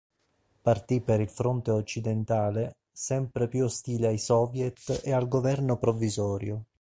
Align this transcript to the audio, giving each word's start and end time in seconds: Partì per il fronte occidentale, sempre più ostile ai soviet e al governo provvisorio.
Partì 0.63 0.99
per 0.99 1.19
il 1.19 1.29
fronte 1.29 1.69
occidentale, 1.69 2.71
sempre 2.91 3.47
più 3.47 3.65
ostile 3.65 4.07
ai 4.07 4.17
soviet 4.17 5.01
e 5.03 5.11
al 5.13 5.27
governo 5.27 5.77
provvisorio. 5.77 6.63